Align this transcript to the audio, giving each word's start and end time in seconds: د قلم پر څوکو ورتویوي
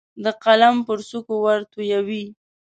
د 0.23 0.25
قلم 0.43 0.75
پر 0.87 0.99
څوکو 1.09 1.35
ورتویوي 1.45 2.25